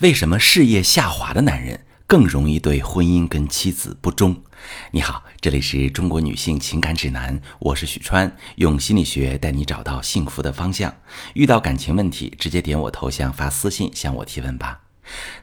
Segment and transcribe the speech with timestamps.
[0.00, 4.34] 为什么事业下滑的男人更容易对婚姻跟妻子不忠？
[4.92, 10.94] 你好，这里是中国女性情感指南，我是许川，用心理学带你找到幸福的方向。
[11.34, 14.80] 遇到感情问题，直接点我头像发私信向我提问吧。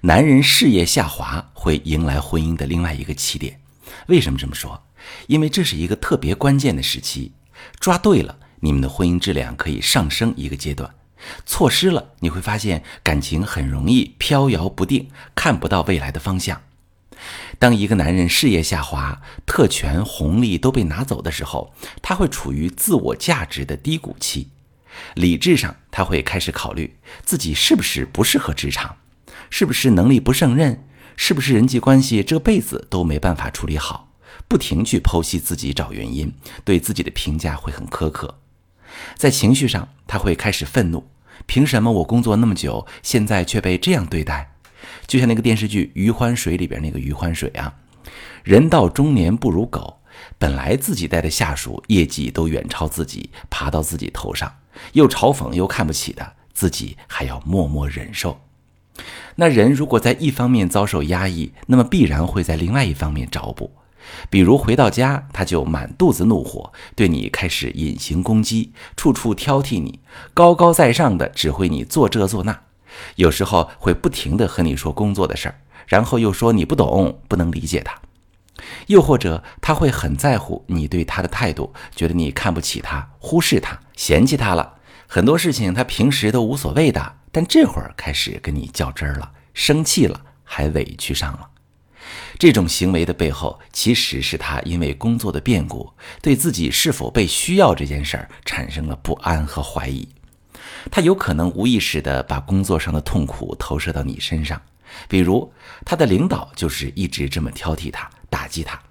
[0.02, 3.62] 男人事业下滑会迎来婚姻的另外一个起点，
[4.08, 4.88] 为什么这么说？
[5.28, 7.32] 因为这是一个特别关键的时期，
[7.80, 10.92] 抓对了，你们的婚姻质量可以上升一个阶段。
[11.45, 16.62] 错失了，你会发现感情很容易飘摇不定，看不到未来的方向。
[17.58, 24.49] 当一个男人事业下滑，特权红利都被拿走的时候，他会处于自我价值的低谷期。
[25.16, 28.97] 理智上，他会开始考虑自己是不是不适合职场，
[29.49, 30.84] 是不是能力不胜任，
[31.16, 34.11] 是不是人际关系这辈子都没办法处理好，
[34.47, 38.39] 不停去剖析自己找原因，对自己的评价会很苛刻。
[39.16, 41.08] 在情绪上，他会开始愤怒。
[41.46, 44.52] 凭什么我工作那么久，现在却被这样对待？
[45.06, 47.76] 就像那个电视剧《余欢水》里边那个余欢水啊，
[48.44, 50.00] 人到中年不如狗。
[50.39, 54.52] 本来自己带的下属业绩都远超自己，爬到自己头上，
[54.94, 58.39] 又嘲讽又看不起的，自己还要默默忍受。
[59.36, 63.72] 那人如果在一方面遭受压抑，那么必然会在另外一方面找补。
[64.30, 69.99] 比如回到家，他就满肚子怒火，对你开始隐形攻击，处处挑剔你，
[70.33, 72.61] 高高在上的指挥你做这做那，
[73.16, 75.55] 有时候会不停的和你说工作的事儿，
[75.88, 77.99] 然后又说你不懂，不能理解他，
[78.88, 84.75] 又或者他会很在乎你对他的态度，觉得你看不起他，忽视他，嫌弃他了，
[85.08, 91.49] 很多事情他平时都无所谓的，但这会儿开始跟你较真儿了，生气了，还委屈上了。
[92.39, 95.91] 这种行为的背后，其实是他因为工作的变故，
[96.22, 100.08] 对自己是否被需要这件事儿产生了不安和怀疑。
[100.91, 104.61] 他有可能无意识地把工作上的痛苦投射到你身上，
[105.08, 105.52] 比如
[105.83, 108.81] 他的领导就是一直这么挑剔他、打击他，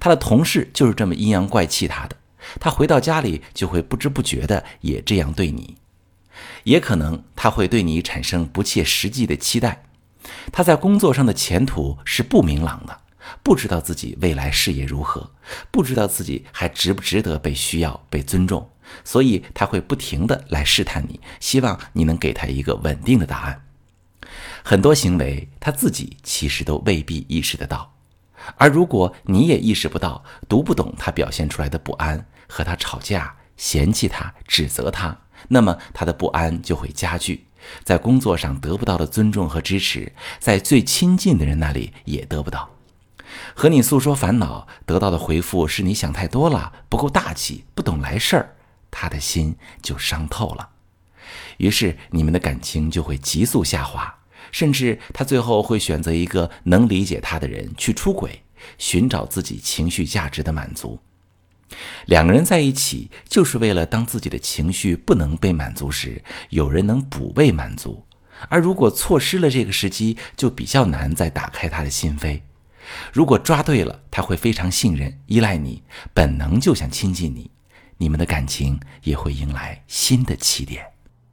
[0.00, 2.16] 他的同事就是这么阴阳怪气他的，
[2.60, 5.76] 他回到家里就会不知不觉地也这样对你。
[6.64, 9.84] 也可能他会对你产生不切实际的期待。
[10.52, 13.00] 他在工作上的前途是不明朗的，
[13.42, 15.32] 不知道自己未来事业如何，
[15.70, 18.70] 不知道自己还值不值得被需要、被尊重，
[19.04, 23.64] 所以他会不停的来试探你，希望你能给他一个稳定的答案。
[24.64, 27.94] 很多行为他自己其实都未必意识得到，
[28.56, 35.16] 而如果你也意识不到、读不懂他表现出来的不安，和他吵架、嫌弃他、指责他，
[35.48, 37.46] 那么他的不安就会加剧。
[37.84, 42.70] 在工作上得不到的尊重和支持，在最亲近的人那里也得不到。
[43.54, 48.54] 和你诉说烦恼，得到的回复是你想太多了，不够大气，不懂来事儿，
[48.90, 50.68] 他的心就伤透了。
[51.56, 54.18] 于是你们的感情就会急速下滑，
[54.50, 58.42] 甚至他最后会选择一个能理解他的人去出轨，
[58.76, 60.98] 寻找自己情绪价值的满足。
[62.06, 68.04] 两个人在一起，就是为了当自己的情绪不能被满足时，有人能补位满足。
[68.48, 72.40] 而如果错失了这个时机，就比较难再打开他的心扉。
[73.12, 77.50] 如果抓对了，他会非常信任、依赖你，本能就想亲近你，
[77.98, 80.84] 你们的感情也会迎来新的起点。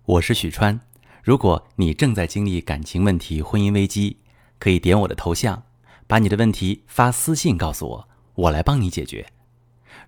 [0.05, 0.79] 我是许川，
[1.23, 4.17] 如果你正在经历感情问题、婚姻危机，
[4.59, 5.63] 可以点我的头像，
[6.05, 9.25] 把你的问题发私信告诉我，我来帮你解决。